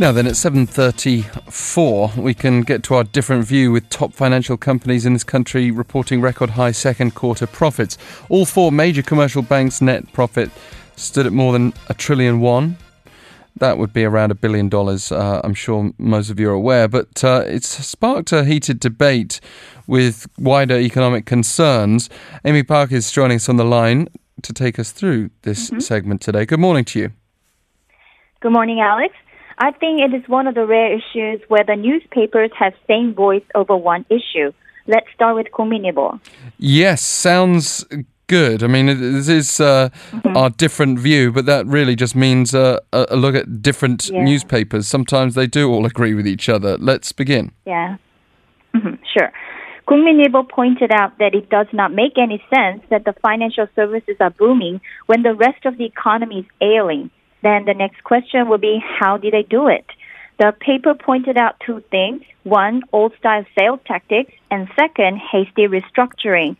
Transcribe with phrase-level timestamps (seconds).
[0.00, 5.04] Now then, at 7.34, we can get to our different view with top financial companies
[5.04, 7.98] in this country reporting record high second quarter profits.
[8.30, 10.50] All four major commercial banks' net profit
[10.96, 12.78] stood at more than a trillion won.
[13.56, 16.88] That would be around a billion dollars, uh, I'm sure most of you are aware.
[16.88, 19.38] But uh, it's sparked a heated debate
[19.86, 22.08] with wider economic concerns.
[22.46, 24.08] Amy Park is joining us on the line
[24.40, 25.80] to take us through this mm-hmm.
[25.80, 26.46] segment today.
[26.46, 27.12] Good morning to you.
[28.40, 29.14] Good morning, Alex.
[29.60, 33.44] I think it is one of the rare issues where the newspapers have same voice
[33.54, 34.52] over one issue.
[34.86, 36.18] Let's start with Kookminilbo.
[36.58, 37.84] Yes, sounds
[38.26, 38.62] good.
[38.62, 40.34] I mean, this is uh, mm-hmm.
[40.34, 44.24] our different view, but that really just means uh, a look at different yeah.
[44.24, 44.88] newspapers.
[44.88, 46.78] Sometimes they do all agree with each other.
[46.78, 47.52] Let's begin.
[47.66, 47.98] Yeah,
[48.74, 48.94] mm-hmm.
[49.12, 49.30] sure.
[49.86, 54.30] Kookminilbo pointed out that it does not make any sense that the financial services are
[54.30, 57.10] booming when the rest of the economy is ailing.
[57.42, 59.86] Then the next question will be how did they do it?
[60.38, 62.22] The paper pointed out two things.
[62.44, 66.56] One, old style sales tactics, and second, hasty restructuring.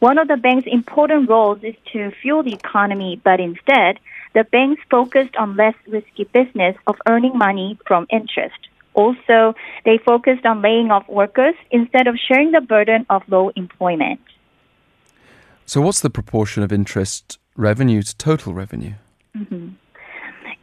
[0.00, 4.00] One of the bank's important roles is to fuel the economy, but instead,
[4.34, 8.58] the banks focused on less risky business of earning money from interest.
[8.94, 14.20] Also, they focused on laying off workers instead of sharing the burden of low employment.
[15.64, 18.94] So, what's the proportion of interest revenue to total revenue?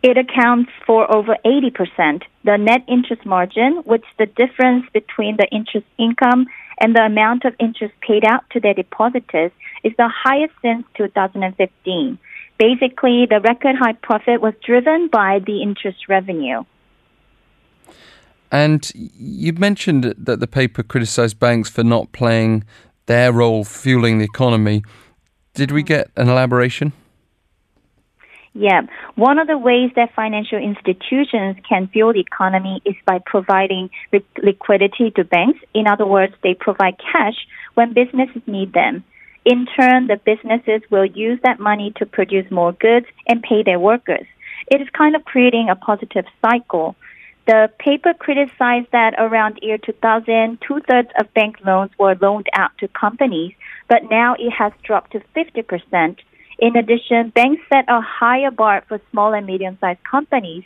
[0.02, 2.24] It accounts for over 80%.
[2.46, 6.48] The net interest margin, which is the difference between the interest income
[6.80, 9.52] and the amount of interest paid out to their depositors,
[9.84, 12.18] is the highest since 2015.
[12.58, 16.64] Basically, the record high profit was driven by the interest revenue.
[18.52, 22.64] And you mentioned that the paper criticized banks for not playing
[23.06, 24.84] their role fueling the economy.
[25.54, 25.88] Did we mm.
[25.88, 26.94] get an elaboration?
[28.54, 28.82] Yeah.
[29.16, 33.90] One of the ways that financial institutions can fuel the economy is by providing
[34.42, 35.60] liquidity to banks.
[35.74, 37.36] In other words, they provide cash
[37.76, 39.04] when businesses need them.
[39.46, 43.80] In turn, the businesses will use that money to produce more goods and pay their
[43.80, 44.26] workers.
[44.68, 46.96] It is kind of creating a positive cycle.
[47.48, 52.72] The paper criticized that around year 2000, two thirds of bank loans were loaned out
[52.80, 53.54] to companies,
[53.88, 56.18] but now it has dropped to 50%.
[56.60, 60.64] In addition, banks set a higher bar for small and medium sized companies.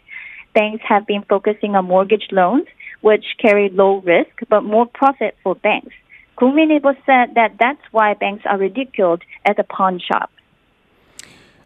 [0.56, 2.66] Banks have been focusing on mortgage loans,
[3.02, 5.94] which carry low risk but more profit for banks.
[6.38, 10.32] Kookminilbo said that that's why banks are ridiculed as a pawn shop.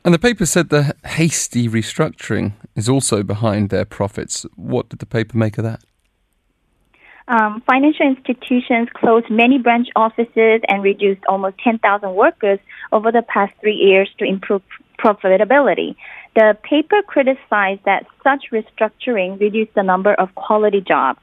[0.03, 4.45] And the paper said the hasty restructuring is also behind their profits.
[4.55, 5.83] What did the paper make of that?
[7.29, 12.59] Um, financial institutions closed many branch offices and reduced almost 10,000 workers
[12.93, 14.61] over the past three years to improve
[14.97, 15.95] profitability.
[16.35, 21.19] The paper criticized that such restructuring reduced the number of quality jobs.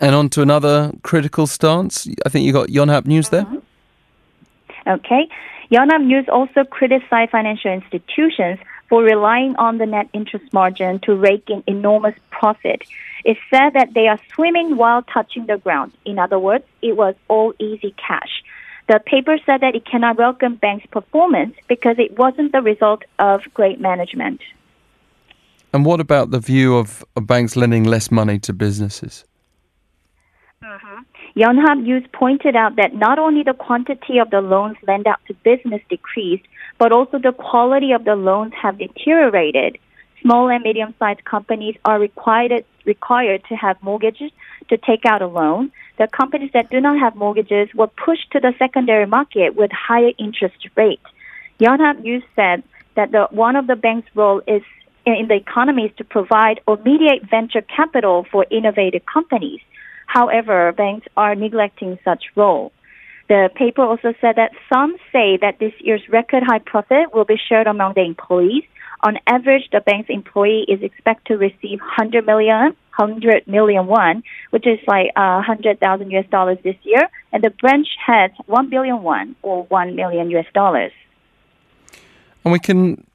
[0.00, 2.08] And on to another critical stance.
[2.24, 3.42] I think you got Yonhap News there.
[3.42, 4.88] Mm-hmm.
[4.88, 5.28] Okay.
[5.70, 8.58] Yonhap News also criticized financial institutions
[8.90, 12.82] for relying on the net interest margin to rake in enormous profit.
[13.24, 15.92] It said that they are swimming while touching the ground.
[16.04, 18.42] In other words, it was all easy cash.
[18.88, 23.42] The paper said that it cannot welcome banks' performance because it wasn't the result of
[23.54, 24.40] great management.
[25.72, 29.24] And what about the view of, banks lending less money to businesses?
[31.36, 35.34] Yonhap News pointed out that not only the quantity of the loans lent out to
[35.34, 36.44] business decreased,
[36.78, 39.78] but also the quality of the loans have deteriorated.
[40.22, 44.32] Small and medium-sized companies are required required to have mortgages
[44.68, 45.70] to take out a loan.
[45.98, 50.12] The companies that do not have mortgages were pushed to the secondary market with higher
[50.18, 51.04] interest rates.
[51.58, 52.62] Yonhap News said
[52.96, 54.62] that the, one of the bank's role is
[55.06, 59.60] in the economy is to provide or mediate venture capital for innovative companies.
[60.12, 62.72] However, banks are neglecting such role.
[63.28, 67.36] The paper also said that some say that this year's record high profit will be
[67.36, 68.64] shared among the employees.
[69.04, 74.66] On average, the bank's employee is expected to receive 100 million, 100 million won, which
[74.66, 79.36] is like uh, 100,000 US dollars this year, and the branch has 1 billion won,
[79.42, 80.92] or 1 million US dollars.
[82.44, 83.06] And we can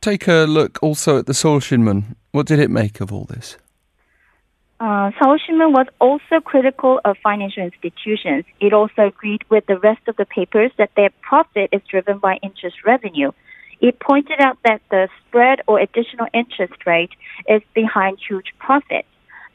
[0.00, 1.60] take a look also at the Seoul.
[2.32, 3.58] What did it make of all this?
[4.80, 8.44] Uh, was also critical of financial institutions.
[8.60, 12.38] It also agreed with the rest of the papers that their profit is driven by
[12.42, 13.32] interest revenue.
[13.80, 17.10] It pointed out that the spread or additional interest rate
[17.46, 19.08] is behind huge profits.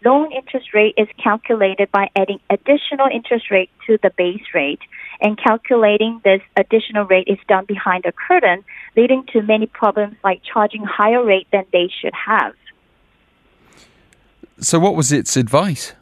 [0.03, 4.81] Loan interest rate is calculated by adding additional interest rate to the base rate,
[5.21, 8.63] and calculating this additional rate is done behind the curtain,
[8.95, 12.53] leading to many problems like charging higher rate than they should have.
[14.59, 15.93] So, what was its advice?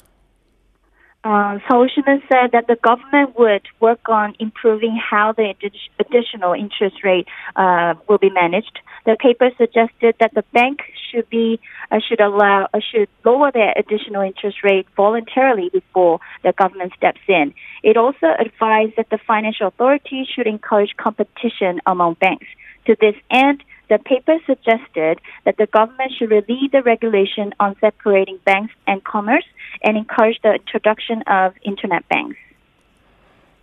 [1.24, 7.28] Uh, said that the government would work on improving how the addi- additional interest rate
[7.56, 8.80] uh, will be managed.
[9.06, 11.62] The paper suggested that the bank should be
[11.92, 17.22] uh, should allow uh, should lower their additional interest rate voluntarily before the government steps
[17.28, 17.54] in.
[17.84, 22.48] It also advised that the financial authorities should encourage competition among banks.
[22.88, 28.40] To this end, the paper suggested that the government should relieve the regulation on separating
[28.44, 29.46] banks and commerce
[29.84, 32.38] and encourage the introduction of internet banks.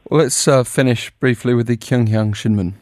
[0.08, 2.74] Let's uh, finish briefly with the Kyunghyang Shinmun.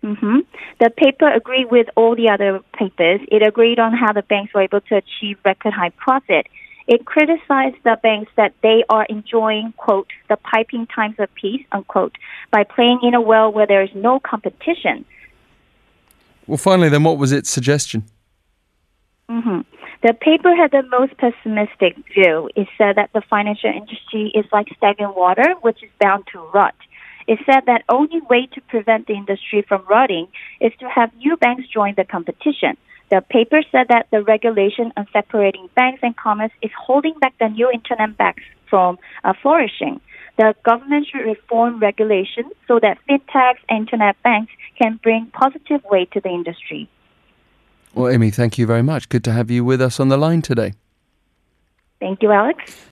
[0.00, 0.40] hmm
[0.78, 3.20] The paper agreed with all the other papers.
[3.26, 6.46] It agreed on how the banks were able to achieve record high profit.
[6.86, 12.14] It criticized the banks that they are enjoying, quote, the piping times of peace, unquote,
[12.52, 15.04] by playing in a well where there is no competition.
[16.46, 18.04] Well, finally, then, what was its suggestion?
[19.28, 19.60] hmm
[20.02, 22.50] The paper had the most pessimistic view.
[22.56, 26.74] It said that the financial industry is like stagnant water, which is bound to rot.
[27.26, 30.26] It said that only way to prevent the industry from rotting
[30.60, 32.76] is to have new banks join the competition.
[33.10, 37.48] The paper said that the regulation on separating banks and commerce is holding back the
[37.48, 40.00] new internet banks from uh, flourishing.
[40.38, 46.10] The government should reform regulations so that fintechs and internet banks can bring positive weight
[46.12, 46.88] to the industry.
[47.94, 49.08] Well, Amy, thank you very much.
[49.08, 50.72] Good to have you with us on the line today.
[52.00, 52.80] Thank you, Alex.